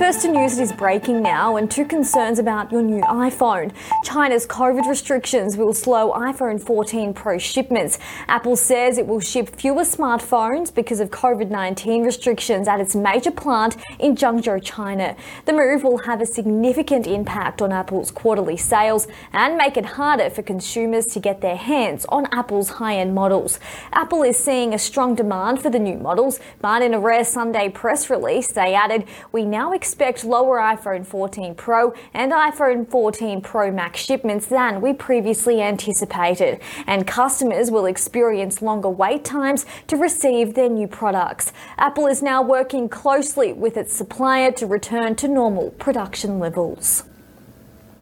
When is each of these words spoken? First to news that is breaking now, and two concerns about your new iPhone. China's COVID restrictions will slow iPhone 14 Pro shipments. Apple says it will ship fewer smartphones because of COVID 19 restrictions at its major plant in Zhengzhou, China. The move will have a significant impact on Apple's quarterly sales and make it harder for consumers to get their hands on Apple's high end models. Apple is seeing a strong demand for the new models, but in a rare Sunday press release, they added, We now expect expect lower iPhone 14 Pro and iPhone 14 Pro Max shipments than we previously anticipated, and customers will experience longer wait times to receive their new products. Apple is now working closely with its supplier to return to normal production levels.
First 0.00 0.22
to 0.22 0.32
news 0.32 0.56
that 0.56 0.62
is 0.62 0.72
breaking 0.72 1.22
now, 1.22 1.56
and 1.56 1.70
two 1.70 1.84
concerns 1.84 2.38
about 2.38 2.72
your 2.72 2.80
new 2.80 3.02
iPhone. 3.02 3.70
China's 4.02 4.46
COVID 4.46 4.88
restrictions 4.88 5.58
will 5.58 5.74
slow 5.74 6.10
iPhone 6.12 6.58
14 6.58 7.12
Pro 7.12 7.36
shipments. 7.36 7.98
Apple 8.26 8.56
says 8.56 8.96
it 8.96 9.06
will 9.06 9.20
ship 9.20 9.54
fewer 9.54 9.82
smartphones 9.82 10.74
because 10.74 11.00
of 11.00 11.10
COVID 11.10 11.50
19 11.50 12.02
restrictions 12.02 12.66
at 12.66 12.80
its 12.80 12.96
major 12.96 13.30
plant 13.30 13.76
in 13.98 14.16
Zhengzhou, 14.16 14.64
China. 14.64 15.14
The 15.44 15.52
move 15.52 15.84
will 15.84 15.98
have 15.98 16.22
a 16.22 16.26
significant 16.26 17.06
impact 17.06 17.60
on 17.60 17.70
Apple's 17.70 18.10
quarterly 18.10 18.56
sales 18.56 19.06
and 19.34 19.58
make 19.58 19.76
it 19.76 19.84
harder 19.84 20.30
for 20.30 20.40
consumers 20.40 21.04
to 21.08 21.20
get 21.20 21.42
their 21.42 21.56
hands 21.56 22.06
on 22.08 22.26
Apple's 22.32 22.70
high 22.70 22.96
end 22.96 23.14
models. 23.14 23.60
Apple 23.92 24.22
is 24.22 24.38
seeing 24.38 24.72
a 24.72 24.78
strong 24.78 25.14
demand 25.14 25.60
for 25.60 25.68
the 25.68 25.78
new 25.78 25.98
models, 25.98 26.40
but 26.62 26.80
in 26.80 26.94
a 26.94 26.98
rare 26.98 27.22
Sunday 27.22 27.68
press 27.68 28.08
release, 28.08 28.50
they 28.50 28.74
added, 28.74 29.04
We 29.30 29.44
now 29.44 29.74
expect 29.74 29.89
expect 29.90 30.22
lower 30.24 30.58
iPhone 30.58 31.04
14 31.04 31.56
Pro 31.56 31.92
and 32.14 32.30
iPhone 32.30 32.88
14 32.88 33.40
Pro 33.40 33.72
Max 33.72 33.98
shipments 33.98 34.46
than 34.46 34.80
we 34.80 34.92
previously 34.92 35.60
anticipated, 35.60 36.60
and 36.86 37.08
customers 37.08 37.72
will 37.72 37.86
experience 37.86 38.62
longer 38.62 38.88
wait 38.88 39.24
times 39.24 39.66
to 39.88 39.96
receive 39.96 40.54
their 40.54 40.68
new 40.68 40.86
products. 40.86 41.52
Apple 41.76 42.06
is 42.06 42.22
now 42.22 42.40
working 42.40 42.88
closely 42.88 43.52
with 43.52 43.76
its 43.76 43.92
supplier 43.92 44.52
to 44.52 44.64
return 44.64 45.16
to 45.16 45.26
normal 45.26 45.70
production 45.72 46.38
levels. 46.38 47.09